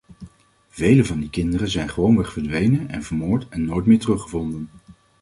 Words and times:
Veel 0.69 1.03
van 1.03 1.19
die 1.19 1.29
kinderen 1.29 1.69
zijn 1.69 1.89
gewoonweg 1.89 2.33
verdwenen 2.33 2.89
en 2.89 3.03
vermoord 3.03 3.47
en 3.49 3.65
nooit 3.65 3.85
meer 3.85 3.99
teruggevonden. 3.99 4.69